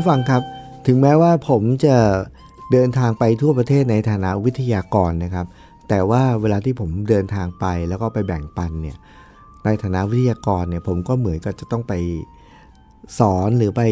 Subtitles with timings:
[0.00, 0.42] ผู้ฟังครับ
[0.86, 1.96] ถึงแม้ว่าผมจะ
[2.72, 5.46] เดินทางไปทั่วประเทศในฐานะวิทยากรนะครับ
[5.88, 8.96] แต่ว่าเวลาที่ผมเดินทางไปแล้วก็ไปแบ่งปันเนี่ย
[9.64, 11.92] ในฐานะวิทยากรเนี่ยผมก็เหมือนกับจะต้องไป
[13.18, 13.82] สอนหรือไป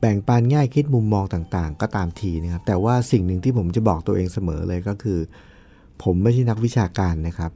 [0.00, 5.18] แบ่งปันง่ายคิดมุมมองต่างๆ ก็ตามทีนะครับ แต่ว่าสิ่งหนึ่งที่ผมจะบอกตัวเองเสมอเลยก็คือ
[6.02, 7.50] ผมไม่ใช่นักวิชาการนะครับ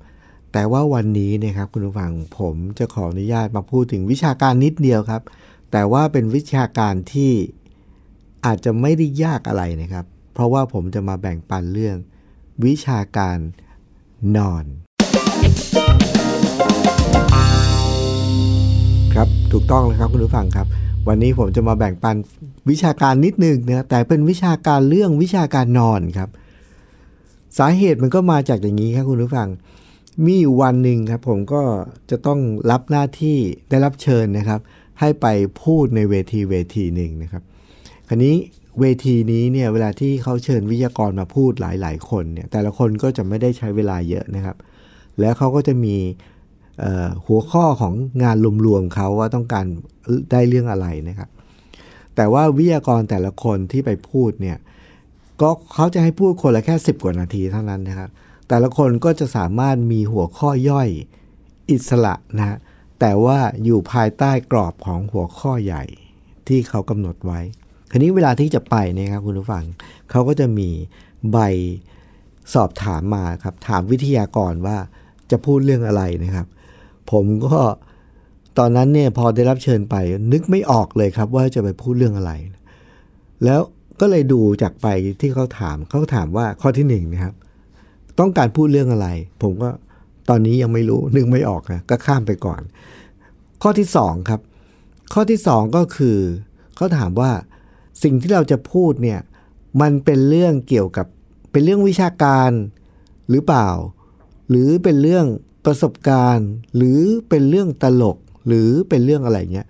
[0.52, 5.22] แต่ว่าวันนี้นะครับคุณผู้ฟังผมจะขออนุญาตมาพูดถึงวิชาการนิดเดียวครับ
[5.72, 7.32] แต่ว่าเป็นวิชาการที่
[8.46, 11.96] อาจจะไม่ได้ยากอะไรนะครับ เพราะว่าผมจะมาแบ่งปันเรื่อง
[12.64, 13.38] วิชาการ
[14.36, 14.64] นอน
[19.14, 20.66] ครับถูกต้องแล้วครับคุณผู้ฟังครับ
[21.08, 22.16] วันนี้ผมจะมาแบ่งปัน
[22.70, 26.30] วิชาการนิดนึงนะแต่เป็นวิชาการเรื่องวิชาการนอนครับ
[27.58, 29.48] สาเหตุมันก็มาจากอย่างนี้ครับคุณผู้ฟัง
[30.24, 31.62] มีอยู่วันหนึ่งครับผมก็
[32.10, 33.38] จะต้องรับหน้าที่
[33.70, 34.60] ได้รับเชิญนะครับ
[35.00, 35.26] ให้ไป
[35.62, 37.42] พูดในเวทีเวทีหนึ่งนะครับ
[38.12, 38.36] คราวนี้
[38.80, 44.56] เวทีนี้เนี่ยเวลาที่เขาเชิญวิทยากรมาพูดหลาย ๆ คนเนี่ยแต่ละคนก็จะไม่ได้ใช้เวลาเยอะนะครับ
[45.20, 45.96] แล้วเขาก็จะมี
[47.26, 49.66] หัวข้อของงานรวมๆเขาว่าต้องการ
[50.30, 51.28] ได้เรื่องอะไรนะครับ
[52.16, 54.58] แต่ว่าวิทยากรแต่ละคนที่ไปพูดเนี่ย
[55.40, 58.10] ก็เขาจะให้พูดคนละแค่ 10 กว่านาทีเท่านั้นนะครับ
[58.48, 60.88] แต่ละคนก็จะสามารถมีหัวข้อย่อย
[61.70, 62.58] อิสระนะ
[63.00, 65.84] แต่ว่าอยู่ภายใต้กรอบของหัวข้อใหญ่
[66.48, 67.40] ที่เขากำหนดไว้
[67.90, 69.64] คราวนี้เวลาที่จะไปเนี่ยครับคุณผู้ฟัง
[70.10, 70.68] เขาก็จะมี
[71.32, 71.38] ใบ
[72.54, 74.76] สอบถามมาครับ ถามวิทยากรว่า
[75.30, 76.46] จะพูดเรื่องอะไรนะครับ
[77.10, 77.58] ผมก็
[78.58, 79.94] ตอนนั้นเนี่ยพอได้รับเชิญไป
[80.32, 82.32] นึกไม่ออกเลยครับ ว่าจะไปพูดเรื่องอะไร
[83.44, 83.60] แล้ว
[84.00, 84.86] ก็เลยดูจากไป
[85.20, 87.34] ที่เขาถามเขาถามว่าข้อที่หนึ่งนะครับ
[88.18, 89.08] ต้องการพูดเรื่องอะไร
[89.42, 89.70] ผมก็
[90.28, 92.60] ตอนนี้ยังไม่รู้นึกไม่ออกนะก็ข้ามไปก่อน
[93.62, 94.40] ข้อที่สองครับ
[95.14, 96.18] ข้อที่สองก็คือ
[96.76, 97.30] เขาถามว่า
[98.02, 99.20] สิ่งที่เราจะพูดเนี่ย
[99.80, 101.06] มันเป็นเรื่องเกี่ยวกับ
[101.52, 102.50] เป็นเรื่องวิชาการ
[103.30, 103.68] หรือเปล่า
[104.50, 105.26] หรือเป็นเรื่อง
[105.64, 109.66] ประสบการณ์ หรือเป็นเรื่องตลก หรือเป็นเรื่องอะไรเงี้ย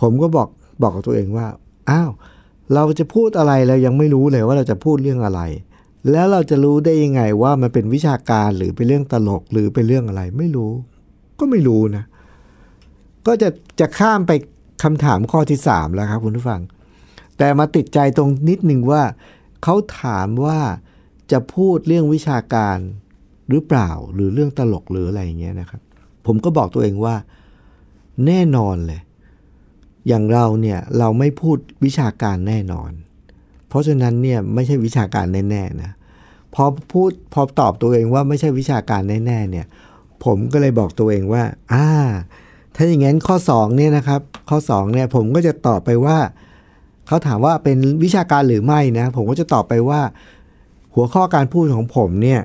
[0.00, 0.48] ผมก็บอก
[0.82, 1.46] บอกกับตัวเองว่า
[1.90, 2.10] อ้าว
[2.74, 5.40] เราจะพูดอะไรเรายังไม่รู้เลยว่าเราจะพูดเรื่องอะไร
[6.10, 10.72] แล้วเราจะรู้ได้ยังไงว่ามันเป็นวิชาการหรือเป็นเรื่องตลกหรือเป็นเรื่องอะไร ไม่รู้
[11.38, 12.04] ก็ไม่รู้นะ
[13.26, 13.48] ก็จะ
[13.80, 14.32] จะข้ามไป
[14.82, 16.60] คำถามข้อที่สามแล้วครับคุณผู้ฟัง
[17.42, 19.02] แต่มาติดใจตรงนิดหนึ่งว่า
[19.62, 20.58] เขาถามว่า
[21.32, 22.78] จะพูดเรื่องวิชาการ
[23.48, 25.80] หรือเปล่าหรือเรื่องตลกหรืออะไรอย่างเงี้ยนะครับ
[26.26, 27.14] ผมก็บอกตัวเองว่า
[28.26, 29.00] แน่นอนเลย
[30.08, 32.90] อย่างเราเนี่ยเราไม่พูดวิชาการแน่นอน
[33.68, 35.90] เพราะฉะนั้นเนี่ยไม่ใช่วิชาการแน่ๆนะ
[36.54, 39.66] พอพูดพอตอบตัวเองว่าไม่ใช่วิชาการแน่ๆเนี่ย
[40.24, 41.86] ผมก็เลยบอกตัวเองว่าอ่า
[42.76, 46.18] ถ้าอย่างนั้นข้อ2เนี่ยนะครับ ข้อ2เนี่ยผมก็จะตอบไปว่า
[47.06, 50.00] เขาถามว่าเป็นวิชาการหรือไม่นะ ผมก็จะตอบไปว่า
[50.94, 52.40] หัวข้อการพูดของผมเนี่ย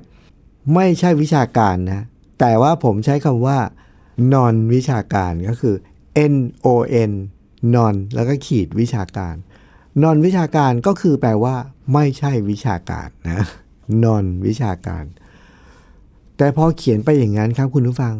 [0.73, 2.01] ไม่ใช่วิชาการนะ
[2.39, 3.59] แต่ว่าผมใช้คำว่า
[4.33, 5.75] non วิชาการก็คือ
[6.33, 6.35] n
[6.65, 6.67] o
[7.09, 7.11] n
[7.75, 9.35] non แล้วก็ขีดวิชาการ
[10.03, 11.55] non วิชาการก็คือแปลว่า
[11.93, 13.41] ไม่ใช่วิชาการนะ
[14.03, 15.05] non วิชาการ
[16.37, 18.15] แต่พอเขียนไปอย่างนั้นครับคุณผู้ฟัง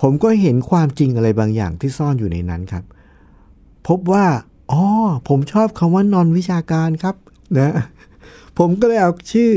[0.00, 2.84] ผมก็เห็นความจริงอะไรบางอย่างที่ซ่อนอยู่ในนั้นครับ
[3.88, 4.24] พบว่า
[4.72, 4.82] อ๋อ
[5.28, 7.14] ผมชอบคำว่านอนวิชาการครับ
[7.58, 7.72] นะ
[8.58, 9.52] ผมก็เลยเอาชื่อ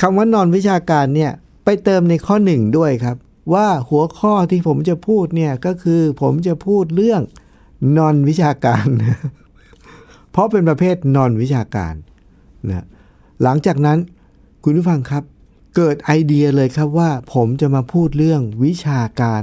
[0.00, 1.32] คำว่านอนวิชาการเนี่ย
[1.64, 3.16] ไปเติมในข้อหนึ่งด้วยครับ
[3.54, 7.22] ว่าหัวข้อที่ผมจะพูดเนี่ยก็คือผมจะพูดเรื่อง
[7.96, 8.86] นอนวิชาการ
[10.30, 11.94] เพราะเป็นประเภทนอนวิชาการ
[12.68, 12.84] นะ
[13.42, 13.98] หลังจากนั้น
[14.62, 15.22] คุณผู้ฟังครับ
[15.76, 19.42] เกิดไอเดียเลยครับว่า ผมจะมาพูดเรื่องวิชาการ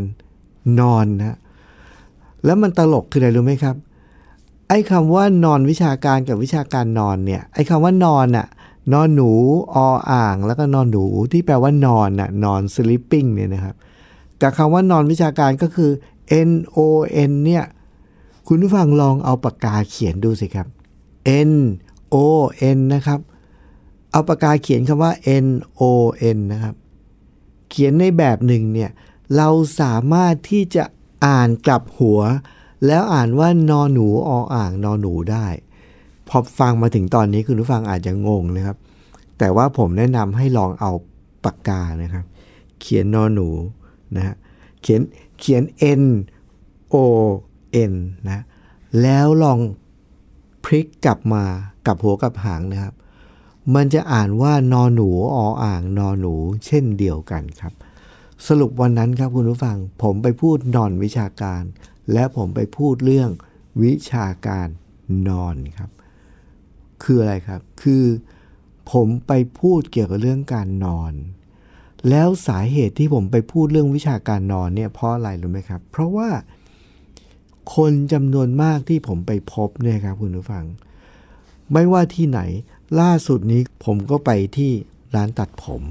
[0.79, 1.37] นอนนะ
[2.45, 3.75] แล้วมันตลกคืออะไรรู้ไหมครับ
[4.73, 8.47] อ้คำว่านอนวิชาการกับวิชาการนอนเนี่ย ไอ้คำว่านอนอะ
[8.93, 9.31] นอนหนู
[9.75, 9.77] อ
[10.11, 13.75] อ่าง แล้วก็นอนหนูที่แปลว่านอนน่ะนอน sleeping เนี่ยนะครับ
[14.41, 15.91] กับคำว่านอนวิชาการก็คือ
[16.49, 16.77] n o
[17.29, 17.63] n เนี่ย
[18.47, 20.67] คุณผู้ฟังลองเอาปากกาเขียนดูสิครับ
[21.49, 21.53] n
[22.13, 22.15] o
[22.77, 23.19] n นะครับ
[24.11, 25.11] เอาปากกาเขียนคำว่า
[25.45, 25.47] n
[25.79, 25.83] o
[26.35, 26.75] n นะครับ
[27.69, 28.91] เขียนในแบบหนึ่งเนี่ย
[29.35, 29.49] เรา
[29.79, 30.83] สามารถที่จะ
[31.25, 32.21] อ่านกลับหัว
[32.85, 35.47] แล้วอ่านว่านอหนูออ่างนอหนูได้
[36.29, 38.77] พอฟังมาถึงตอนนี้คุณผู้ฟังอาจจะงงนะครับ
[39.39, 40.91] แต่ว่าผมแนะนำให้ลองเอา
[41.43, 42.25] ปากกานะครับ
[42.79, 43.49] เขียนนอหนู
[44.15, 44.35] นะฮะ
[44.81, 45.01] เขียน
[45.39, 45.63] เขียน
[46.01, 46.03] n
[46.93, 46.95] o
[47.91, 47.93] n
[48.29, 48.43] นะ
[49.01, 49.59] แล้วลอง
[50.63, 51.43] พลิกกลับมา
[51.87, 52.93] กับหัวกับหางนะครับ
[53.75, 56.33] มันจะอ่านว่านอหนูออ่างนอหนู
[56.65, 57.73] เช่นเดียวกันครับ
[58.47, 61.61] สรุปวันนั้นครับคุณผู้ฟัง ผมไปพูดนอนวิชาการ
[62.11, 63.29] และผมไปพูดเรื่อง
[63.83, 64.67] วิชาการ
[65.29, 65.91] นอนครับ
[67.03, 68.03] คืออะไรครับ คือ
[68.91, 71.13] ผมไปพูดเกี่ยวกับเรื่องการนอน
[72.09, 76.29] แล้วสาเหตุที่ผมไปพูดเรื่องวิชาการนอนเนี่ยเพราะอะไรรู้ไหมครับ เพราะว่า
[77.75, 80.65] คนจำนวนมากที่ผมไปพบเนี่ยครับคุณผู้ฟัง
[81.73, 82.39] ไม่ว่าที่ไหน
[82.99, 84.71] ล่าสุดนี้ผมก็ไปที่
[85.15, 85.81] ร้านตัดผม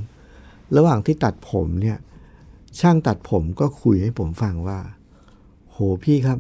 [0.77, 1.99] ระหว่างที่ตัดผมเนี่ย
[2.81, 4.81] ช่างตัดผมก็คุยให้ผมฟังว่า
[6.05, 6.39] พี่ครับ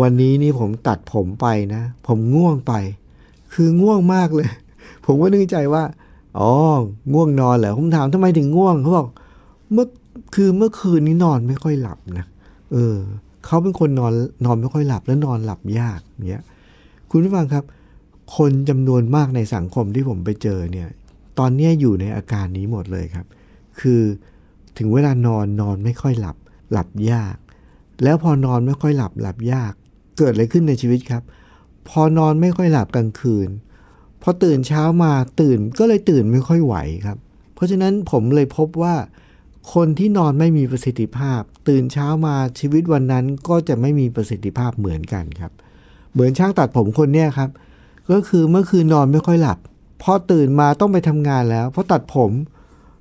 [0.00, 2.72] วันนี้นี่ผมตัดผมไปนะ ผมง่วงไป
[3.54, 4.48] คือง่วงมากเลย
[5.06, 5.84] ผมก็นึกใจว่า
[6.38, 6.50] อ๋อ
[7.12, 9.08] ง่วงนอนเหรอผมถามทำไมถึงง่วงเขาบอก
[9.72, 9.86] เมื่อ
[10.34, 12.26] คือเมื่อคืนนี้นอนไม่ค่อยหลับนะ
[12.72, 12.96] เออ
[13.46, 14.12] เขาเป็นคนนอน
[14.44, 16.44] นอนไม่ค่อยหลับแล้วนอนหลับยากเนี้ย
[17.10, 17.64] คุณผู้ฟังครับ
[18.36, 20.88] คนจำนวนมากในสังคมที่ผมไปเจอเนี่ย
[21.38, 23.26] ตอนนี้อยู่ในอาการนี้หมดเลยครับ
[23.80, 24.00] คือ
[24.78, 26.36] ถึงเวลานอนนอนไม่ค่อยหลับ
[26.72, 27.36] หลับยาก
[28.02, 29.72] แล้วพอนอนไม่ค่อยหลับหลับยาก
[30.18, 31.22] เกิดอะไรขึ้นในชีวิตครับ
[31.88, 33.48] พอนอนไม่ค่อยหลับกลางคืน
[34.22, 36.74] พอตื่นเช้ามาตื่นก็เลยตื่นไม่ค่อยไหว
[37.06, 37.18] ครับ
[37.54, 38.94] เพราะฉะนั้นผมเลยพบว่า
[39.74, 45.52] คนที่นอนไม่มีประสิทธิภาพ ตื่นเช้ามาชีวิตวันนั้นก็จะไม่มีประสิทธิภาพเหมือนกันครับ
[46.12, 47.50] เหมือนช่างตัดผมคนเนี้ยครับ
[48.12, 49.58] ก็คือเมื่อคืนนอนไม่ค่อยหลับ
[50.02, 52.30] พอตื่นมาต้องไปทำงานแล้วพอตัดผม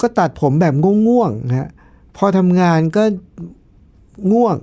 [0.01, 0.73] ก็ตัดผมแบบ
[1.07, 1.69] ง่วงๆนะฮะ
[2.17, 3.03] พอทำงานก็
[4.31, 4.55] ง่วง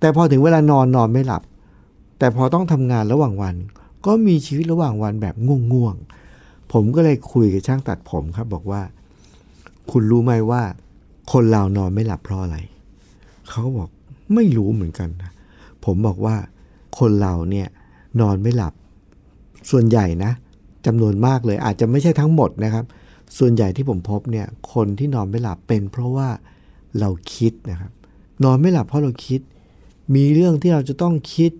[0.00, 1.42] แต่พอถึงเวลานอนนอนไม่หลับ
[2.18, 3.54] แต่พอต้องทำงานระหว่างวัน
[4.06, 5.34] ก็มีชีวิตระหว่างวันแบบ
[5.72, 8.82] ง่วงๆผมก็เลยคุยกับช่างตัดผมครับ บอกว่า
[9.90, 10.62] คุณรู้ไหมว่า
[11.32, 12.56] คนเรานอนไม่หลับเพราะอะไร
[13.50, 13.88] เขาบอก
[14.34, 15.30] ไม่รู้เหมือนกันนะ
[15.84, 16.36] ผมบอกว่า
[16.98, 17.68] คนเราเนี่ย
[18.20, 18.74] นอนไม่หลับ
[19.70, 20.32] ส่วนใหญ่นะ
[20.86, 22.84] จำนวนมากเลยอาจจะไม่ใช่ทั้งหมดนะครับ
[23.38, 26.28] ส่วนใหญ่ที่ผมพบเนี่ยคนที่นอนไม่หลับเป็น เพราะว่า
[27.00, 27.92] เราคิดนะครับ
[28.44, 29.40] นอนไม่หลับเพราะเราคิด
[30.14, 31.52] มีเรื่องที่เราจะต้องคิด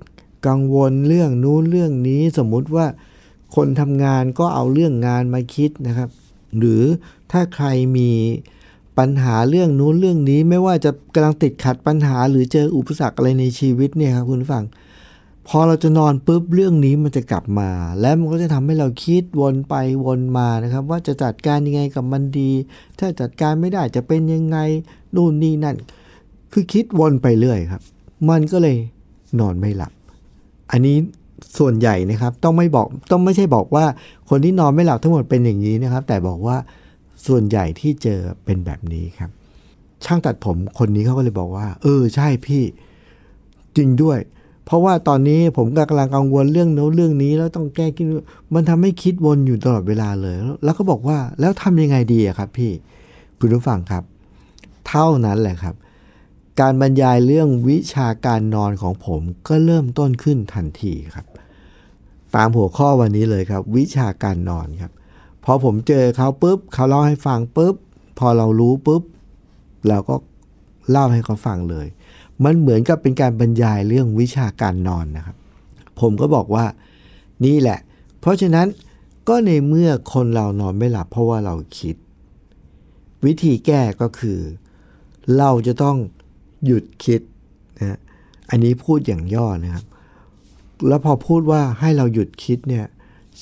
[0.47, 2.87] กังวลเรื่องนู้นเรื่องนี้สมมุติว่า
[3.55, 6.11] คนทำงานก็เอาเรื่องงานมาคิดนะครับ
[6.59, 6.83] หรือ
[7.33, 7.67] ถ้าใคร
[7.97, 8.11] มี
[8.99, 14.65] ปัญหาเรื่องนู้นเรื่องนี้ไม่ว่าจะกำลังติดขัดปัญหา หรือเจออุปสรรคอะไรในชีวิตเนี่ยครับคุณฟัง
[15.49, 17.71] พอเราจะนอนปุ๊บเรื่องนี้มันจะกลับมา
[18.01, 22.51] และมันก็จะทำให้เราคิดวนไปวนมานะครับ ว่าจะจัดการยังไงกับมันดี
[22.99, 24.59] ถ้าจัดการไม่ได้จะเป็นยังไง
[25.15, 25.77] นู่นนี่นั่น
[26.53, 27.83] คือคิดวนไปเรื่อยครับ
[28.31, 28.77] มันก็เลย
[29.41, 29.93] นอนไม่หลับ
[30.71, 30.97] อันนี้
[31.59, 33.85] ส่วนใหญ่นะครับต้องไม่บอกต้องไม่ใช่บอกว่า
[34.29, 36.57] คนที่นอนไม่หลับทั้งหมดเป็นอย่างนี้นะครับ แต่บอกว่า
[37.27, 39.31] ส่วนใหญ่ที่เจอเป็นแบบนี้ครับ
[40.05, 42.63] ช่างตัดผมคนนี้เขาก็เลยบอกว่า เออใช่พี่
[43.77, 44.19] จริงด้วย
[44.67, 48.07] เพราะว่าตอนนี้ผมกำลังกังวลเรื่องโน้นเรื่องนี้แล้วต้องแก้คิด
[48.55, 52.73] มันทำให้คิดวนอยู่ตลอดเวลาเลย แล้วก็บอกว่าแล้วทำยังไงดีอะครับ พี่
[53.39, 54.03] คุณผู้ฟังครับ
[54.89, 55.75] เท่านั้นแหละครับ
[56.61, 61.27] การบรรยายเรื่องวิชาการนอนของผมก็เริ่มต้นขึ้นทันทีครับ
[62.37, 64.93] ตามหัวข้อวันนี้เลยครับ วิชาการนอนครับ
[65.45, 67.75] พอผมเจอเขาปุ๊บเขาเล่าให้ฟังปุ๊บ
[68.19, 69.03] พอเรารู้ปุ๊บ
[69.89, 70.15] เราก็
[70.91, 71.87] เล่าให้เขาฟังเลย
[72.45, 75.37] มันเหมือนกับเป็นการบรรยายเรื่องวิชาการนอนนะครับ
[76.01, 76.65] ผมก็บอกว่า
[77.45, 77.79] นี่แหละ
[78.21, 78.67] เพราะฉะนั้น
[79.29, 81.97] ก็ในเมื่อคนเรานอนไม่หลับเพราะว่าเราคิด
[83.25, 84.39] วิธีแก้ก็คือ
[85.39, 85.97] เราจะต้อง
[86.67, 87.21] หยุดคิด
[87.79, 87.99] นะ
[88.51, 89.85] อันนี้พูดอย่างย่อนะครับ
[90.89, 92.87] แล้วพอพูดว่าให้เราหยุดคิดเนี่ย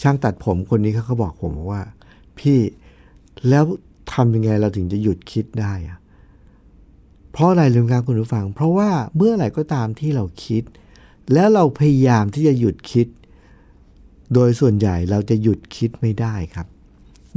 [0.00, 1.82] ช่างตัดผมคนนี้เขาก็บอกผมว่า
[2.38, 2.58] พี่
[3.48, 3.64] แล้ว
[4.12, 5.98] ทำยังไงเราถึงจะหยุดคิดได้อะ
[7.32, 10.62] เพราะอะไรลืมครับคุณผู้ฟัง เพราะว่าเมื่อไหร่ก็ตามที่เราคิด
[11.32, 13.06] แล้วเราพยายามที่จะหยุดคิด
[14.34, 16.66] โดยส่วนใหญ่เราจะหยุดคิดไม่ได้ครับ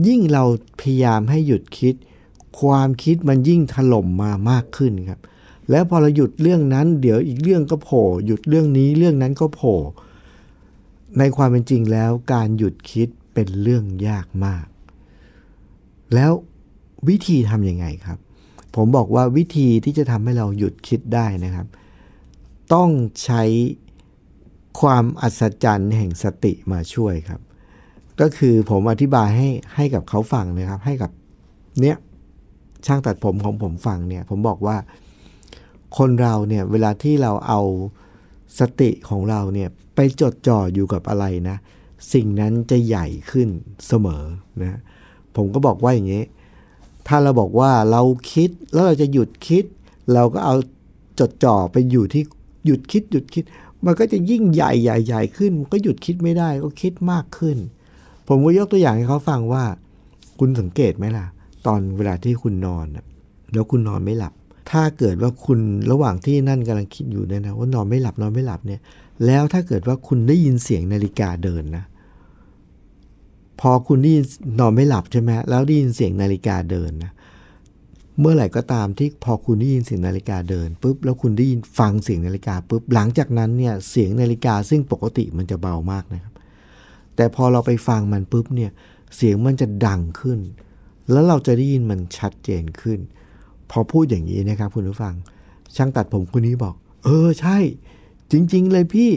[0.07, 0.43] ยิ่งเรา
[0.81, 1.95] พยายามให้หยุดคิด
[2.59, 5.19] ความคิดมันยิ่งถล่มมามากขึ้นครับ
[5.71, 9.77] แล้วพอเราหยุดเรื่องนั้น เดี๋ยวอีกเรื่องก็โผล่หยุดเรื่องนี้เรื่องนั้นก็โผล่
[11.19, 14.65] ในความเป็นจริงแล้วการหยุดคิดเป็นเรื่องยากมาก
[16.13, 16.31] แล้ว
[17.09, 18.19] วิธีทำยังไงครับ
[18.75, 21.67] ผมบอกว่าวิธีที่จะทำให้เราหยุดคิดได้นะครับ
[22.73, 22.89] ต้อง
[23.23, 23.43] ใช้
[24.81, 27.41] ความอัศจรรย์แห่งสติมาช่วยครับ
[28.21, 31.11] ก็คือผมอธิบายให้ให้กับเขาฟังนะครับ ให้กับ
[31.81, 31.97] เนี้ย
[32.85, 34.77] ช่างตัดผมของผมฟังเนี่ย ผมบอกว่า
[35.97, 37.61] คนเราเนี่ยเวลาที่เราเอา
[38.59, 41.57] สติของเราเนี่ยไปจดจ่ออยู่กับอะไรนะ
[42.13, 43.49] สิ่งนั้นจะใหญ่ขึ้น
[43.87, 44.23] เสมอ
[44.61, 44.79] นะ
[45.35, 46.23] ผมก็บอกว่าอย่างนี้
[47.07, 48.01] ถ้าเราบอกว่าเรา
[48.33, 49.63] คิดแล้วเราจะหยุดคิด
[50.13, 50.55] เราก็เอา
[51.19, 52.23] จดจ่อไปอยู่ที่
[52.65, 53.43] หยุดคิดหยุดคิด
[53.85, 57.57] มันก็จะยิ่งใหญ่ใหญ่ใหญ่ขึ้นมันก็หยุดคิดไม่ได้ก็คิดมากขึ้น
[58.27, 59.63] ผมก็ยกตัวอย่างให้เขาฟังว่า
[60.39, 61.25] คุณสังเกตไหมล่ะ
[61.65, 62.85] ตอนเวลาที่คุณนอน
[63.53, 64.33] แล้วคุณนอนไม่หลับ
[64.71, 65.59] ถ้าเกิดว่าคุณ
[65.91, 68.81] ระหว่างที่นั่นกำลังคิดอยู่เนี่ยนะว่านอนไม่หลับนอนไม่หลับเนี่ย
[69.25, 71.85] แล้วถ้าเกิดว่าคุณได้ยินเสียงนาฬิกาเดินนะ
[73.59, 74.25] พอคุณได้ยิน
[74.59, 77.11] นอนไม่หลับใช่ไหมแล้วได้ยินเสียงนาฬิกาเดินนะ
[78.19, 86.33] เมื่อไหร่ก็ตามที่พอคุณได้ยินเสียงนาฬิกาเดินปุ๊บแล้วคุณได้ยินฟังเสียงนาฬิกาปุ๊บหลังจากนั้นเนี่ยเสียงนาฬิกาซึ่งปกติมันจะเบามากนะครับ
[87.15, 88.71] แต่พอเราไปฟังมันปุ๊บเนี่ย
[89.15, 90.39] เสียงมันจะดังขึ้น
[91.11, 92.99] แล้วเราจะได้ยินมันชัดเจนขึ้น
[93.71, 95.13] พอพูดอย่างนี้นะครับคุณผู้ฟัง
[95.75, 97.57] ช่างตัดผมคนนี้บอก เออใช่
[98.31, 99.11] จริง ๆ เลยพี่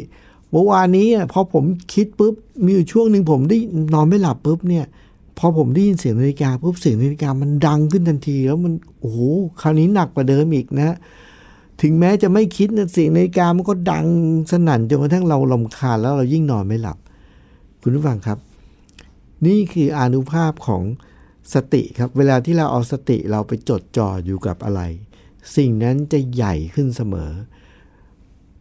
[0.50, 1.64] เมื่อวานนี้พอผม
[1.94, 3.58] คิดปุ๊บมีอยู่ช่วงหนึ่งผมได้
[3.94, 4.84] นอนไม่หลับปุ๊บเนี่ย
[5.38, 9.18] พอผมได้ยินเสียงนาฬิกาปุ๊บเสียงนาฬิกามันดังขึ้นทันที แล้วมันโอ้โห
[9.60, 10.96] คราวนี้หนักกว่าเดิมอีกนะ
[11.82, 14.06] ถึงแม้จะไม่คิดนะเสียงนาฬิกามันก็ดัง
[14.50, 16.98] สนั่นจนกระทั่งเราลำคาญแล้วเรายิ่งนอนไม่หลับ
[17.82, 18.38] คุณผู้ฟังครับ
[19.46, 20.82] นี่คืออนุภาพของ
[21.54, 24.80] สติครับเวลาที่เราเอาสติเราไปจดจ่ออยู่กับอะไร
[25.56, 27.30] สิ่งนั้นจะใหญ่ขึ้นเสมอ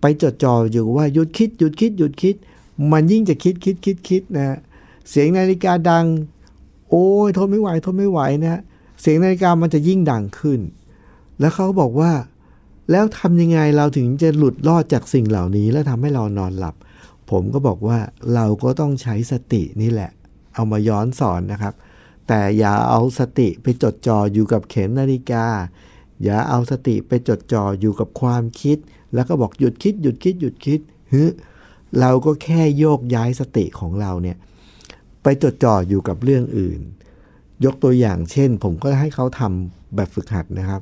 [0.02, 2.36] ไปจดจ่ออยู่ว่าหยุดคิดหยุดคิดหยุดคิด
[2.92, 4.58] มันยิ่งจะคิดคิดคิดคิดนะ
[5.10, 6.06] เสียงนาฬิกาดัง
[6.90, 8.62] โอ้ยทนไม่ไหวทนไม่ไหวนะ
[9.02, 10.60] เสียงนาฬิกามันจะยิ่งดังขึ้น
[11.40, 12.12] แล้วเขาบอกว่า
[12.92, 16.76] แล้วทำยังไงเราถึงจะหลุดรอดจากสิ่งเหล่านี้ แล้วทำให้เรานอนหลับ
[17.32, 18.00] ผมก็บอกว่า
[18.36, 20.12] เราก็ต้องใช้สตินี่แหละ
[20.56, 21.74] เอามาย้อนสอนนะครับ
[22.32, 25.46] แต่อย่าเอาสติไปจดจ่ออยู่กับเข็มนาฬิกา
[26.24, 28.78] อย่าเอาสติไปจดจ่ออยู่กับความคิด
[29.14, 30.80] แล้วก็บอกหยุดคิดหยุดคิดหยุดคิด
[31.14, 31.24] ฮึ
[32.00, 34.38] เราก็แค่โยกย้ายสติของเราเนี่ย
[35.24, 36.80] ไปจดจ่ออยู่กับเรื่องอื่น
[37.66, 40.82] ยกตัวอย่างเช่น ผมก็ให้เขาทำแบบฝึกหัดนะครับ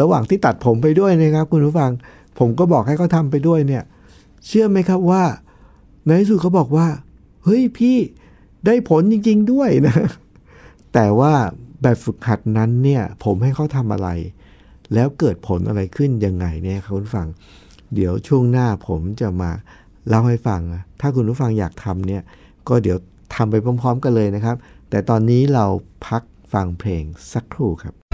[0.00, 1.90] ระหว่างที่ตัดผมไปด้วยนะครับ คุณผู้ฟัง
[2.38, 3.84] ผมก็บอกให้เขาทำไปด้วยเนี่ย
[4.46, 5.22] เชื่อไหมครับว่า
[6.06, 6.88] ในที่สุดเขาบอกว่า
[7.44, 7.96] เฮ้ยพี่
[8.66, 9.96] ได้ผลจริง ๆ ด้วยนะ
[10.94, 11.32] แต่ว่า
[11.82, 14.08] แบบฝึกหัดนั้นเนี่ยผมให้เขาทำอะไร
[14.94, 17.28] แล้วเกิดผลอะไรขึ้นยังไงเนี่ยคุณผัง
[17.94, 19.50] เดี๋ยวช่วงหน้าผมจะมา
[20.08, 20.60] เล่าให้ฟัง
[21.00, 22.22] ถ้าคุณผู้ฟังอยากทำเนี่ย
[22.68, 22.98] ก็เดี๋ยว
[23.34, 24.56] ทำไปพร้อม ๆ กันเลยนะครับ
[24.90, 25.66] แต่ตอนนี้เรา
[26.06, 27.94] พักฟังเพลงสักครู่ครับ「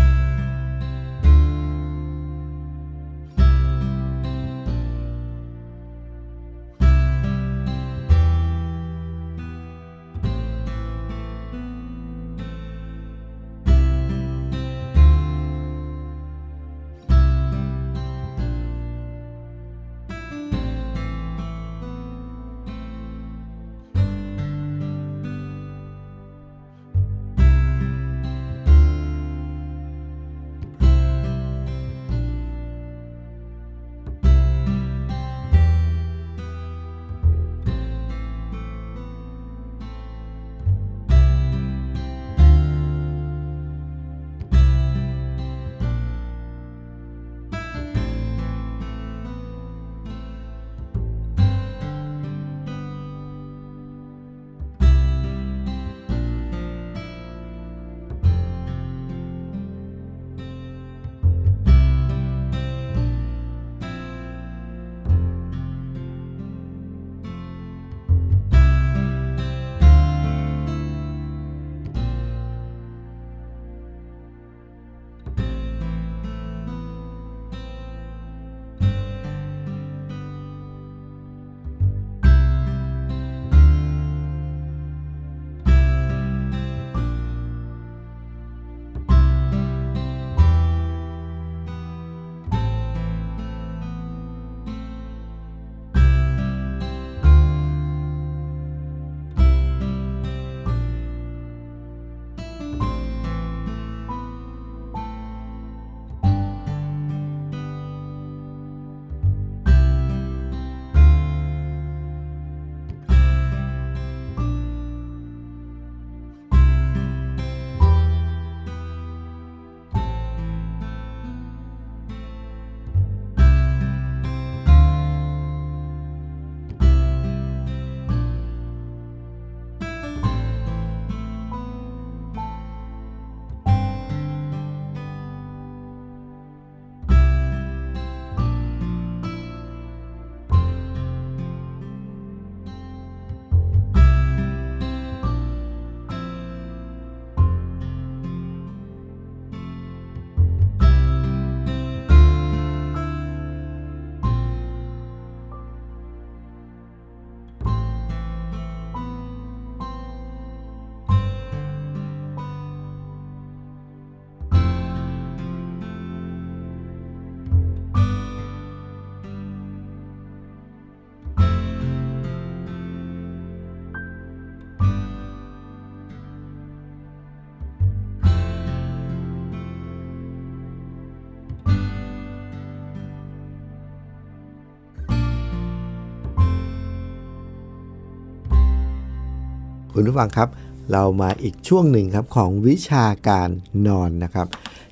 [189.94, 190.48] คุณผู้ฟังครับ
[190.92, 193.48] เรามาอีกช่วงหนึ่งครับของวิชาการ
[193.88, 194.46] นอนนะครับ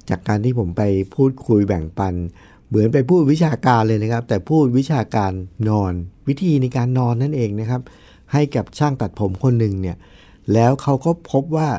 [0.09, 0.83] จากการที่ผมไป
[1.15, 2.15] พูดคุยแบ่งปัน
[2.69, 5.33] เหมือนไปพูดวิชาการเลยนะครับ แต่พูดวิชาการ
[5.69, 5.93] นอน
[6.29, 7.83] วิธีในการนอนนั่นเองนะครับ
[8.33, 9.97] ให้กับช่างตัดผมคนหนึ่งเนี่ย
[10.53, 11.71] แล้วเขาก็พบว่า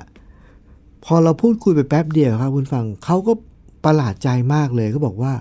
[1.05, 3.33] พอเราพูดคุยไปแป๊บเดียวครับคุณฟังเขาก็
[3.85, 5.33] ประหลาดใจมากเลยเขาบอกว่า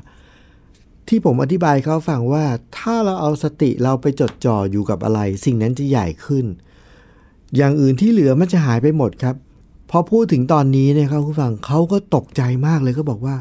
[1.09, 2.45] ที่ผมอธิบายเขาฟังว่า
[2.79, 6.47] ถ้าเราเอาสติเราไปจดจ่ออยู่กับอะไร สิ่งนั้นจะใหญ่ขึ้น
[7.57, 9.35] อย่างอื่นที่เหลือมันจะหายไปหมดครับ
[9.91, 13.37] พอพูดถึงตอนนี้เนี่ยครับคุณฟังเขาก็ตกใจมากเลยก็บอกว่า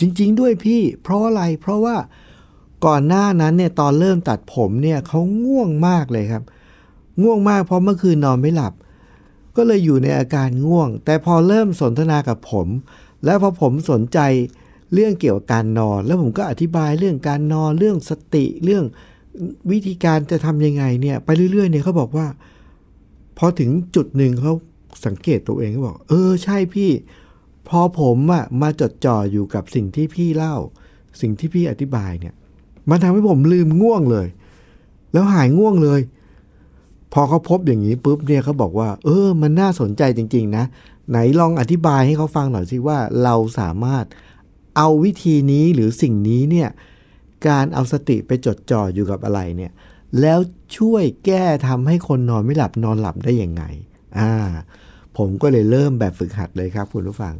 [0.00, 1.96] จริง ๆ ด้วยพี่ เพราะอะไร เพราะว่า
[2.86, 6.42] ก่อนหน้านั้นเนี่ยตอนเริ่มตัดผมเนี่ยเขาง่วงมากเลยครับ
[7.22, 8.72] ง่วงมากเพราะเมื่อคืนนอนไม่หลับ
[9.56, 12.66] ก็เลยอยู่ในอาการง่วง แต่พอเริ่มสนทนากับผม
[13.24, 14.18] แล้วพอผมสนใจ
[14.94, 18.84] เรื่องเกี่ยวกับการนอน แล้วผมก็อธิบายเรื่องการนอนเรื่องสติเรื่อง
[19.70, 22.26] วิธีการจะทำยังไงเนี่ยไปเรื่อยๆเนี่ยเขาบอกว่า
[23.38, 24.54] พอถึงจุดหนึ่งเขา
[25.06, 26.90] สังเกตตัวเองเขาบอก เออใช่พี่
[27.68, 30.56] พอผมอะมาจดจ่ออยู่กับสิ่งที่พี่เล่า
[31.20, 32.34] สิ่งที่พี่อธิบายเนี่ย
[32.90, 34.28] มันทำให้ผมลืมง่วงเลย
[35.12, 36.00] แล้วหายง่วงเลย
[37.12, 40.64] พอเขาพบอย่างนี้ปุ๊บเนี่ยเขาบอกว่า เออ มันน่าสนใจจริง ๆ นะ
[41.10, 44.04] ไหนลองอธิบายให้เขาฟังหน่อยสิว่าเราสามารถ
[44.76, 46.68] เอาวิธีนี้หรือสิ่งนี้เนี่ย
[47.48, 49.72] การเอาสติไปจดจ่ออยู่กับอะไรเนี่ย
[50.20, 50.38] แล้ว
[50.76, 53.62] ช่วยแก้ทำให้คนนอนไม่หลับนอนหลับได้ยังไง
[54.18, 54.32] อ่า
[55.16, 57.34] ผมก็เลยเริ่มแบบฝึกหัดเลยครับคุณผู้ฟัง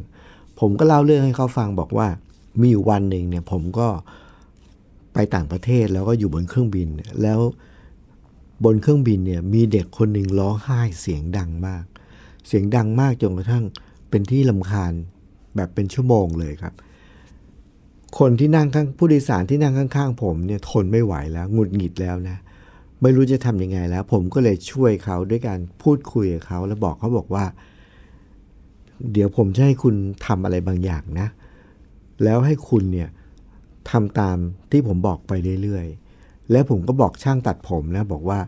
[0.59, 2.07] ผมก็เล่าเรื่องให้เขาฟังบอกว่า
[2.59, 3.87] มีอยู่วันหนึ่งเนี่ย ผมก็
[5.13, 6.87] ไปต่างประเทศแล้วก็อยู่บนเครื่องบิน
[7.21, 7.39] แล้ว
[8.63, 11.83] บนเครื่องบินเนี่ย มีเด็กคนหนึ่งร้องไห้เสียงดังมาก
[12.47, 13.63] เสียงดังมากจนกระทั่ง
[14.09, 14.93] เป็นที่ลำคาญ
[15.55, 16.73] แบบเป็นชั่วโมงเลยครับ
[18.19, 22.37] คนที่นั่งข้างผู้โดยสารที่นั่งข้างๆ ผมเนี่ยทนไม่ไหวแล้วหงุดหงิดแล้วนะ
[23.03, 27.45] ไม่รู้จะทำยังไงแล้ว ผมก็เลยช่วยเขาด้วยการพูดคุยกับเขาแล้วบอกเขาบอกว่า
[29.11, 29.95] เดี๋ยวผมจะให้คุณ
[30.27, 31.27] ทำอะไรบางอย่างนะ
[32.23, 33.09] แล้วให้คุณเนี่ย
[33.91, 34.37] ทำตาม
[34.71, 35.31] ที่ผมบอกไป
[35.63, 38.39] เรื่อยๆ แล้วผมก็บอกช่างตัดผมนะบอกว่า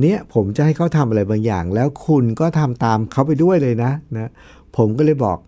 [0.00, 4.30] เนี่ยผมจะให้เขาทำอะไรบางอย่าง แล้วคุณก็ทำตามเขาไปด้วยเลยนะนะ
[4.76, 5.38] ผมก็เลยบอก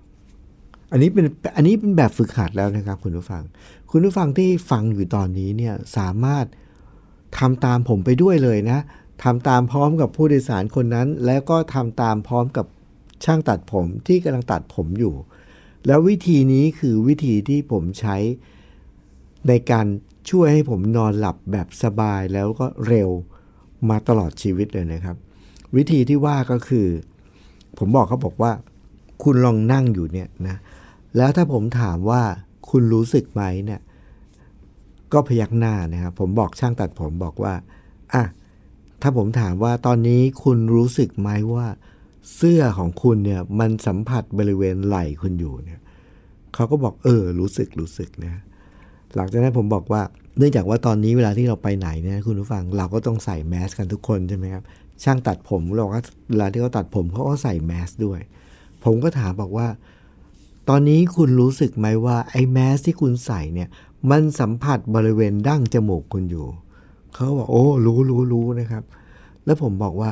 [0.92, 3.42] อันนี้เป็นอันนี้เป็นแบบฝึกหัดแล้วนะครับคุณผู้ฟัง
[3.90, 6.46] คุณผู้ฟังที่ฟังอยู่ตอนนี้เนี่ยสามารถ
[7.38, 8.78] ทำตามผมไปด้วยเลยนะ
[9.24, 12.66] ทำตามพร้อมกับผู้โดยสารคนนั้น แล้วก็ทำตามพร้อมกับ
[13.24, 15.14] ช่างตัดผมที่กำลังตัดผมอยู่
[15.86, 18.16] แล้ววิธีนี้คือวิธีที่ผมใช้
[19.48, 19.86] ในการ
[20.30, 23.10] ช่วยให้ผมนอนหลับแบบสบายแล้วก็เร็ว
[23.88, 25.16] มาตลอดชีวิตเลยนะครับ
[25.76, 26.86] วิธีที่ว่าก็คือ
[27.78, 28.52] ผมบอกเขาบอกว่า
[29.22, 30.56] คุณลองนั่งอยู่เนี่ยนะ
[31.16, 32.22] แล้วถ้าผมถามว่า
[32.70, 33.80] คุณรู้สึกไหมเนี่ย
[35.12, 37.54] ก็พยักหน้านะครับ ผมบอกช่างตัดผมบอกว่า
[38.14, 38.24] อะ
[39.02, 41.66] ถ้าผมถามว่าตอนนี้คุณรู้สึกไหมว่า
[42.34, 45.80] เสื้อของคุณเนี่ยมันสัมผัสบริเวณไหล่คุณอยู่เนี่ย
[46.54, 48.34] เขาก็บอกเออ รู้สึกรู้สึกนะ
[49.16, 50.02] หลังจากนั้นผมบอกว่า
[50.38, 54.62] เนื่องจากว่าตอนนี้เวลาที่เราไปไหนเนี่ยคุณผู้ฟังเราก็ต้องใส่แมสกันทุกคนใช่ไหมครับ
[55.04, 58.20] ช่างตัดผมเราก็เวลาที่เขาตัดผมเขาก็ใส่แมสด้วย
[58.84, 59.68] ผมก็ถามบอกว่า
[60.68, 63.68] ตอนนี้คุณรู้สึกไหมว่าไอ้แมสที่คุณใส่เนี่ย
[64.10, 66.46] มันสัมผัสบริเวณดั้งจมูกคุณอยู่
[67.14, 68.84] เขาบอกโอ้รู้รู้รู้นะครับ
[69.44, 70.10] แล้วผมบอกว่า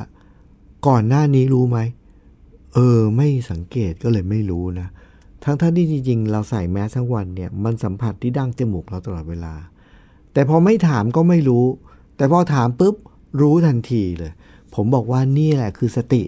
[0.86, 1.78] ก่อนหน้านี้รู้ไหม
[2.74, 4.88] เออ ไม่สังเกตก็เลยไม่รู้นะ
[5.44, 9.54] ทั้งท่านที่จริง ๆ เราใส่แมสทั้งวันเนี่ย มันสัมผัสที่ดั้งจมูกเราตลอดเวลา
[10.32, 11.64] แต่พอไม่ถามก็ไม่รู้
[12.16, 12.94] แต่พอถามปุ๊บ
[13.40, 14.32] รู้ทันทีเลย
[14.74, 16.22] ผมบอกว่านี่แหละคือสติ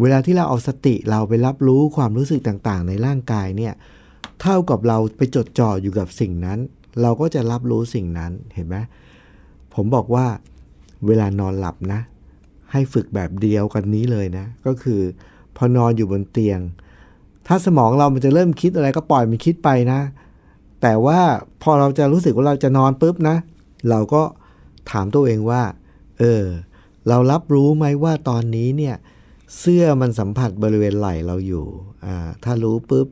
[0.00, 3.74] เวลาที่เราเอาสติเราไปรับรู้ความรู้สึกต่างๆ ในร่างกายเนี่ย
[4.40, 6.58] เท่ากับเราไปจดจ่ออยู่กับสิ่งนั้น
[7.02, 8.76] เราก็จะรับรู้สิ่งนั้นเห็นไหม
[9.74, 10.26] ผมบอกว่า
[11.06, 12.00] เวลานอนหลับนะ
[12.72, 15.00] ให้ฝึกแบบเดียวกันนี้เลยนะ ก็คือ
[15.56, 16.60] พอนอนอยู่บนเตียง
[17.46, 20.00] ถ้าสมองเรามันจะเริ่มคิดอะไรก็ปล่อยมันคิดไปนะ
[20.82, 21.20] แต่ว่า
[21.62, 23.36] พอเราจะรู้สึกว่าเราจะนอนปุ๊บนะ
[23.90, 24.22] เราก็
[24.90, 25.62] ถามตัวเองว่า
[26.18, 26.44] เออ
[27.08, 28.96] เรารับรู้ไหมว่าตอนนี้เนี่ย
[29.58, 31.66] เสื้อมันสัมผัสบริเวณไหล่เราอยู่
[32.04, 33.08] อ่า ถ้ารู้ปุ๊บ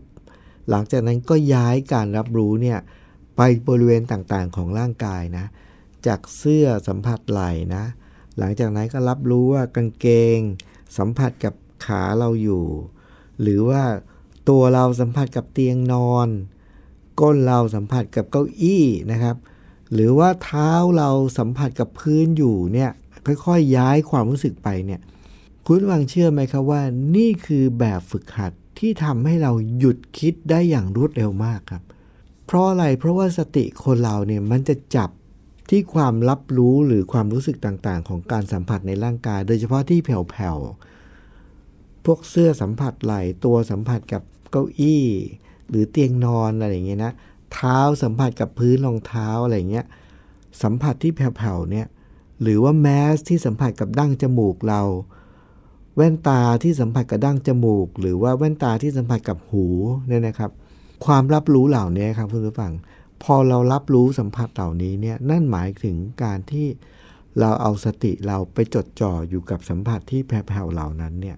[0.70, 2.78] หลังจากนั้นก็ย้ายการรับรู้เนี่ย
[3.38, 5.46] ไปบริเวณต่างๆของร่างกายนะ
[6.06, 7.84] จากเสื้อสัมผัสไหล่นะ
[8.38, 10.38] หลังจากนั้นก็รับรู้ว่ากางเกง
[10.98, 12.64] สัมผัสกับขาเราอยู่
[13.40, 13.82] หรือว่า
[14.48, 16.28] ตัวเราสัมผัสกับเตียงนอน
[17.20, 19.36] ก้นเราสัมผัสกับเก้าอี้นะครับ
[19.92, 22.90] หรือว่าเท้าเราสัมผัสกับพื้นอยู่เนี่ย
[23.46, 25.00] ค่อยๆย้ายความรู้สึกไปเนี่ย
[25.64, 26.82] คุณผู้ฟังเชื่อไหมครับว่า
[27.16, 31.82] นี่คือแบบฝึกหัดที่ทำให้เราหยุดคิดได้อย่างรวดเร็วมากครับ
[32.50, 35.10] เพราะอะไรเพราะว่าสติคนเราเนี่ยมันจะจับ
[35.70, 45.04] ที่ความรับรู้หรือความรู้สึกต่างๆ ของการสัมผัสในร่างกาย โดยเฉพาะที่แผ่วๆ พวกเสื้อสัมผัสไหล่ตัวสัมผัสกับเก้าอี้
[45.68, 47.12] หรือเตียงนอนอะไรอย่างเงี้ยนะ
[47.52, 49.86] เท้าสัมผัสกับพื้นรองเท้าอะไรเงี้ย
[50.62, 51.86] สัมผัสที่แผ่วๆเนี่ย
[52.42, 54.82] หรือว่าแมสที่สัมผัสกับดั้งจมูกเรา
[55.96, 59.66] แว่นตาที่สัมผัสกับดั้งจมูก หรือว่าแว่นตาที่สัมผัสกับหู
[60.08, 60.50] เนี่ยนะครับ
[61.04, 62.72] ความรับรู้เหล่านี้ครับคุณผู้ฟัง
[63.22, 66.66] พอเรารับรู้สัมผัสเหล่านี้เนี่ยนั่นหมายถึงการที่
[67.40, 71.36] เราเอาสติเราไปจดจ่ออยู่กับสัมผัสที่แผ่วๆเหล่านั้นเนี่ย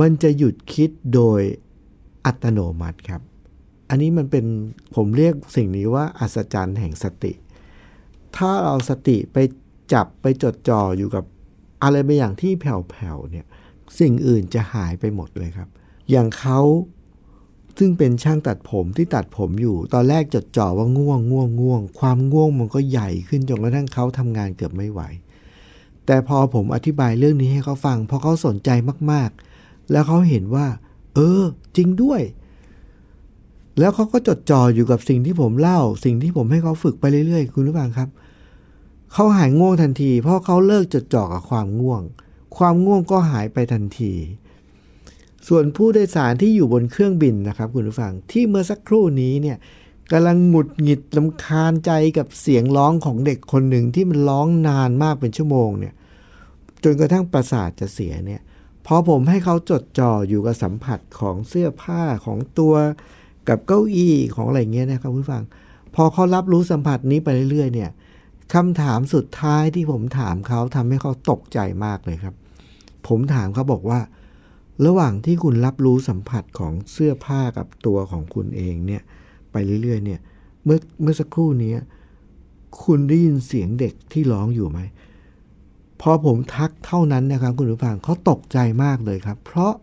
[0.00, 1.40] มันจะหยุดคิดโดย
[2.24, 3.22] อัตโนมัติครับ
[3.88, 4.44] อันนี้มันเป็น
[4.94, 7.32] ผมเรียกสิ่งนี้ว่าอัศจรรย์แห่งสติ
[8.36, 9.36] ถ้าเราสติไป
[9.92, 11.24] จับไปจดจ่ออยู่กับ
[11.82, 13.46] อะไรบางอย่างที่แผ่วๆเนี่ย
[13.98, 15.68] สิ่งอื่นจะหายไปหมดเลยครับ
[16.10, 16.60] อย่างเขา
[17.78, 25.00] ซึ่งเป็นช่างตัดผมที่ตัดผมอยู่ ตอนแรกจดจ่อว่าง่วงง่วงง่วง ความง่วงมันก็ใหญ่ขึ้นจนกระทั่งเขาทำงานเกือบไม่ไหว
[26.06, 28.70] แต่พอผมอธิบายเรื่องนี้ให้เขาฟังพอเขาสนใจ
[29.12, 30.66] มากๆ แล้วเขาเห็นว่า
[31.14, 31.42] เออ
[31.76, 32.22] จริงด้วย
[33.78, 38.08] แล้วเขาก็จดจ่ออยู่กับสิ่งที่ผมเล่า สิ่งที่ผมให้เขาฝึกไปเรื่อยๆ คุณผู้ฟังครับ
[39.12, 42.02] เขาหายง่วงทันที เพราะเขาเลิกจดจ่อกับความง่วง
[42.56, 44.12] ความง่วงก็หายไปทันที
[45.48, 49.56] ส่วนผู้โดยสารที่อยู่บนเครื่องบินนะครับคุณผู้ฟังที่เมื่อสักครู่นี้เนี่ย
[50.12, 55.94] กำลังหงุดหงิดลำคาญใจกับเสียงร้องของเด็กคนหนึ่งที่มันร้องนานมากเป็นชั่วโมงเนี่ย
[56.84, 58.40] จนกระทั่งประสาทจะเสียเนี่ย
[58.86, 62.74] พอผมให้เขาจดจ่ออยู่กับสัมผัสของเสื้อผ้าของตัว
[63.48, 65.44] กับเก้าอี้ของอะไรเงี้ยนะครับคุณผู้ฟัง
[65.94, 67.90] พอเขารับรู้สัมผัสนี้ไปเรื่อยๆเนี่ย
[68.54, 72.34] คำถามสุดท้ายที่ผมถามเขาทำให้เขาตกใจมากเลยครับ
[73.08, 74.00] ผมถามเขาบอกว่า
[74.84, 79.02] ระหว่างที่คุณรับรู้สัมผัสของเสื้อผ้ากับตัวของคุณเองเนี่ย
[79.52, 80.20] ไปเรื่อยๆเนี่ย
[80.64, 81.74] เมื่อเมื่อสักครู่นี้
[82.84, 84.80] คุณได้ยินเสียงเด็กที่ร้องอยู่ไหม
[86.00, 89.74] พอผมทักเท่านั้นนะครับ คุณผู้ฟังเขาตกใจมากเลยครับ เพราะ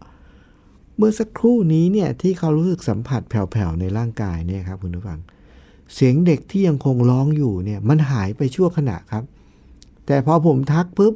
[0.98, 5.20] เมื่อสักครู่นี้เนี่ยที่เขารู้สึกสัมผัสแผ่วๆในร่างกายเนี่ยครับคุณผู้ฟัง
[5.94, 9.24] เสียงเด็กที่ยังคงร้องอยู่เนี่ยมันหายไปชั่วขณะครับ
[10.06, 11.14] แต่พอผมทักปุ๊บ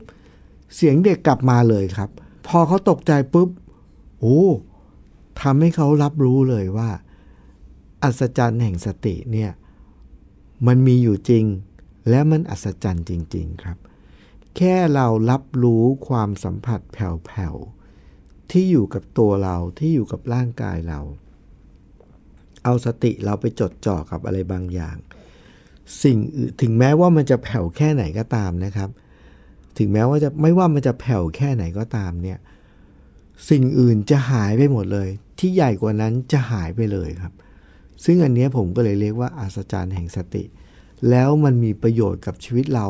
[0.76, 2.10] เสียงเด็กกลับมาเลยครับ
[2.48, 3.50] พอเขาตกใจปุ๊บ
[5.42, 6.90] ทำให้เขารับรู้เลยว่า
[8.04, 9.52] อัศจรรย์แห่งสติเนี่ย
[10.68, 11.46] มันมีอยู่จริง
[12.10, 13.78] และมันอัศจรรย์จริง ๆครับ
[14.58, 21.00] แค่เรารับรู้ความสัมผัสแผ่วๆที่อยู่กับตัวเราที่อยู่กับร่างกายเรา
[22.64, 24.98] เอาสติเราไปจดจ่อกับอะไรบางอย่าง
[26.04, 26.18] สิ่ง
[26.62, 28.90] ถึงแม้ว่ามันจะแผ่วแค่ไหนก็ตามนะครับ
[29.78, 32.38] ถึงแม้ว่าจะไม่ว่ามันจะแผ่วแค่ไหนก็ตามเนี่ย
[33.50, 37.34] สิ่งอื่นจะหายไปหมดเลย ที่ใหญ่กว่านั้นจะหายไปเลยครับ
[38.06, 40.44] ซึ่งอันนี้ผมก็เลยเรียกว่าอัศจรรย์แห่งสติ
[41.10, 42.88] แล้วมันมีประโยชน์กับชีวิตเรา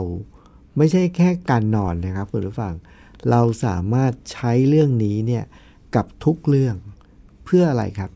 [0.77, 2.73] ไม่ใช่แค่การนอนนะครับคุณผู้ฟัง
[3.29, 5.43] เราสามารถใช้เรื่องนี้เนี่ย
[5.95, 6.75] กับทุกเรื่อง
[7.45, 8.11] เพื่ออะไรครับ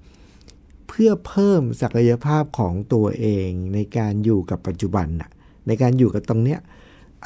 [0.89, 5.29] เพื่อเพิ่มศักยภาพของตัวเองในการอยู่กับปัจจุบันน่ะ
[5.67, 6.59] ในการอยู่กับตรงเนี้ย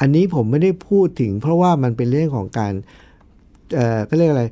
[0.00, 2.72] อันนี้ผมไม่ได้พูดถึงเพราะว่ามันเป็นเรื่องของการ
[3.74, 4.44] เอ่อก็เรียกอะไร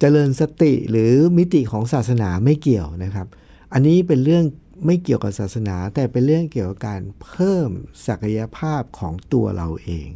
[0.00, 3.26] เจริญสติหรือมิติของศาสนาไม่เกี่ยวนะครับ
[3.72, 4.44] อันนี้เป็นเรื่อง
[4.86, 7.70] ไม่เกี่ยวกับศาสนา แต่เป็นเรื่องเกี่ยวกับการเพิ่ม
[8.06, 10.08] ศักยภาพของตัวเราเอง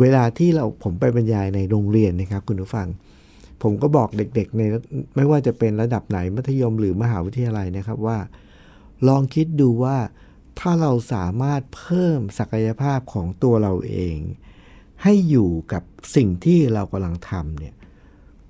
[0.00, 2.88] เวลาที่เราผมไปบรรยายในโรงเรียนนะครับ คุณผู้ฟัง
[3.62, 4.62] ผมก็บอกเด็กๆใน
[5.16, 8.18] ไม่ว่าจะเป็นระดับไหนมัธยมหรือมหาวิทยาลัยนะครับว่า
[9.08, 9.98] ลองคิดดูว่า
[10.58, 14.16] ถ้าเราสามารถเพิ่มศักยภาพของตัวเราเอง
[15.02, 15.82] ให้อยู่กับ
[16.16, 17.74] สิ่งที่เรากำลังทำเนี่ย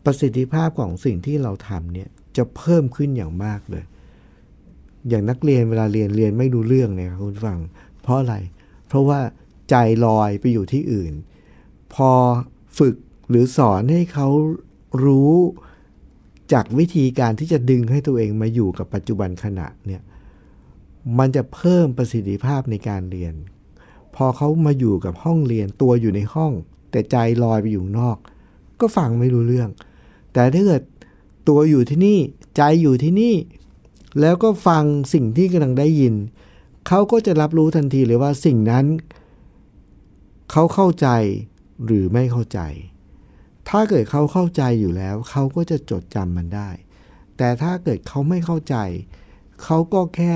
[0.05, 3.85] ประสิทธิภาพของสิ่งที่เราทำเนี่ยจะเพิ่มขึ้นอย่างมากเลย
[5.09, 7.59] อย่างนักเรียนเวลาเรียนเรียนไม่รู้เรื่องเนี่ยครับคุณฟัง
[8.03, 8.35] เพราะอะไร
[8.89, 9.21] เพราะว่า
[9.71, 9.75] ใจ
[10.07, 11.13] ลอยไปอยู่ที่อื่น
[11.95, 12.11] พอ
[12.79, 12.95] ฝึก
[13.31, 14.29] หรือสอนให้เขา
[15.05, 15.35] รู้
[16.53, 20.03] จากวิธีการที่จะดึงให้ตัวเองมาอยู่กับปัจจุบันขณะเนี่ย
[21.19, 23.35] มันจะเพิ่มประสิทธิภาพในการเรียน
[24.17, 26.53] พอเขามาอยู่กับห้องเรียนตัวอยู่ในห้อง
[26.91, 28.17] แต่ใจลอยไปอยู่นอก
[28.81, 29.71] ก็ฟังไม่รู้เรื่อง
[30.35, 30.83] แต่ถ้าเกิด
[31.49, 32.19] ตัวอยู่ที่นี่
[32.57, 33.35] ใจอยู่ที่นี่
[34.21, 36.15] แล้วก็ฟังสิ่งที่กำลังได้ยิน
[36.89, 38.87] เขาก็จะรับรู้ทันทีเลยว่าสิ่งนั้น
[40.51, 41.09] เขาเข้าใจ
[41.85, 42.61] หรือไม่เข้าใจ
[43.69, 46.71] ถ้าเกิดเขาเข้าใจอยู่แล้ว เขาก็จะจดจำมันได้
[47.37, 48.77] แต่ถ้าเกิดเขาไม่เข้าใจ
[49.63, 50.33] เขาก็แค่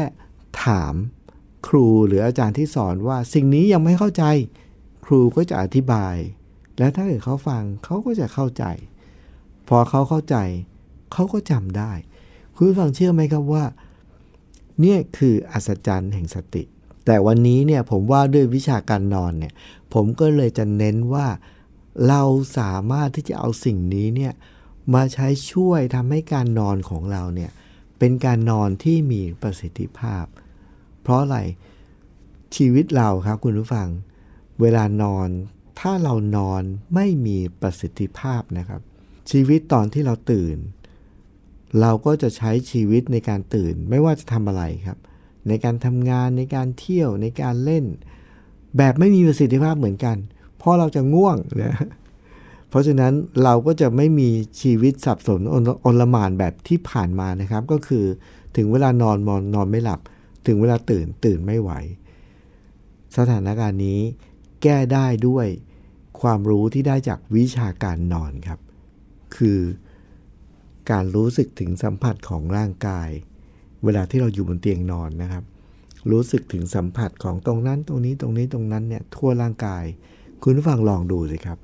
[0.65, 0.95] ถาม
[1.69, 4.25] ครูหรืออาจารย์ที่สอนว่าสิ่งนี้ยังไม่เข้าใจ
[5.05, 6.17] ครูก็จะอธิบาย
[6.79, 8.65] และถ้าเกิดเขาฟังเขาก็จะเข้าใจ
[9.69, 10.37] พอเขาเข้าใจ
[11.13, 11.93] เขาก็จำได้
[12.55, 13.65] คุณผู้ฟังเชื่อไหมครับว่า
[14.81, 16.63] เนี่ยคืออัศจรรย์แห่งสติ
[17.07, 19.53] แต่วันนี้เนี่ยผมว่าด้วยวิชาการนอนเนี่ย
[19.95, 21.27] ผมก็เลยจะเน้นว่า
[22.09, 22.23] เรา
[22.59, 24.33] สามารถที่จะเอาสิ่งนี้เนี่ย
[24.95, 27.51] มาใช้ช่วยทำให้การนอนของเราเนี่ย
[27.99, 30.25] เป็นการนอนที่มีประสิทธิภาพ
[31.03, 31.39] เพราะอะไร
[32.57, 33.89] ชีวิตเราครับคุณผู้ฟัง
[34.61, 35.29] เวลานอน
[35.81, 36.63] ถ้าเรานอน
[36.95, 38.81] ไม่มีประสิทธิภาพนะครับ
[39.31, 40.57] ชีวิตตอนที่เราตื่น
[41.81, 44.99] เราก็จะใช้ชีวิตในการตื่น ไม่ว่าจะทำอะไรครับ
[45.49, 47.85] ในการทำงานในการเที่ยวในการเล่น
[48.77, 50.17] แบบไม่มีประสิทธิภาพเหมือนกัน
[50.57, 51.75] เพราะเราจะง่วงนะ
[52.69, 53.13] เพราะฉะนั้น
[53.45, 55.41] เราก็จะไม่มีชีวิตสับสน
[55.85, 58.05] อนลมานแบบที่ผ่านมานะครับ ก็คือ
[58.57, 60.01] ถึงเวลานอนมอนนอนไม่หลับ
[60.47, 61.71] ถึงเวลาตื่นตื่นไม่ไหว
[63.17, 64.01] สถานการณ์นี้
[64.63, 65.47] แก้ได้ด้วย
[66.21, 68.59] ความรู้ที่ได้จากวิชาการนอนครับ
[69.37, 69.61] คือ
[70.91, 73.09] การรู้สึกถึงสัมผัสของร่างกาย
[73.85, 75.45] เวลาที่เราอยู่บนเตียงนอนนะครับ
[76.11, 79.85] รู้สึกถึงสัมผัสของตรงนั้นตรงนี้ตรงนี้ตรงนั้นเนี่ยทั่วร่างกาย
[80.43, 81.59] คุณผู้ฟังลองดูสิครับ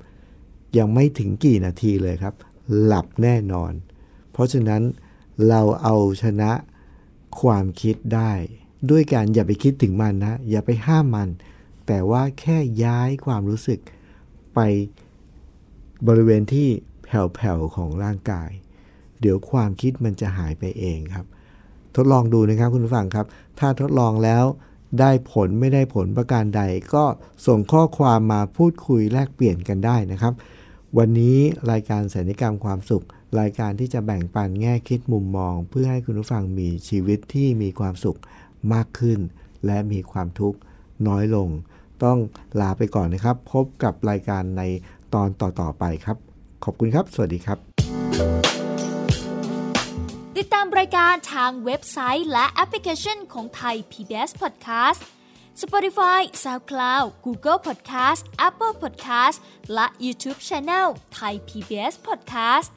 [0.77, 2.35] ยังไม่ถึงกี่นาทีเลยครับ
[2.83, 3.73] หลับแน่นอน
[4.31, 4.81] เพราะฉะนั้น
[5.47, 6.51] เราเอาชนะ
[7.41, 8.31] ความคิดได้
[8.89, 11.29] ด้วยการอย่าไปคิดถึงมันนะ อย่าไปห้ามมัน
[11.87, 13.79] แต่ว่าแค่ย้ายความรู้สึก
[14.55, 14.59] ไป
[16.07, 16.69] บริเวณที่
[17.05, 18.49] แผ่วๆของร่างกาย
[19.19, 21.25] เดี๋ยวความคิดมันจะหายไปเองครับ
[21.95, 23.25] ทดลองดูนะครับคุณผู้ฟังครับ
[23.59, 24.43] ถ้าทดลองแล้ว
[24.99, 26.61] ได้ผลไม่ได้ผลประการใด
[26.93, 27.03] ก็
[27.47, 30.33] ส่งข้อความมาพูดคุยแลกเปลี่ยนกันได้นะครับ
[30.97, 31.37] วันนี้
[31.71, 33.05] รายการสัญญกรรมความสุข
[33.39, 38.17] รายการที่จะแบ่งปันแง่คิดมุมมอง เพื่อให้คุณผู้ฟังมีชีวิตที่มีความสุข
[38.73, 39.19] มากขึ้น
[39.65, 40.59] และมีความทุกข์
[41.07, 41.49] น้อยลง
[42.03, 42.17] ต้อง
[42.61, 44.61] ลาไปก่อนนะครับ พบกับรายการใน
[45.13, 46.17] ตอนต่อๆไปครับ
[46.65, 47.57] ขอบคุณครับ สวัสดีครับ
[50.37, 55.01] ติดตามรายการทางเว็บไซต์และแอปพลิเคชันของไทย PBS Podcast
[55.61, 59.37] Spotify SoundCloud Google Podcast Apple Podcast
[59.73, 62.69] และ YouTube Channel Thai PBS Podcast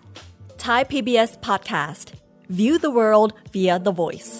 [0.64, 2.06] Thai PBS Podcast.
[2.48, 4.32] View the world via the voice.